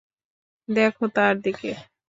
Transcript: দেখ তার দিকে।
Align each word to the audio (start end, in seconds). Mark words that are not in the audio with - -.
দেখ 0.69 0.95
তার 1.15 1.33
দিকে। 1.41 1.71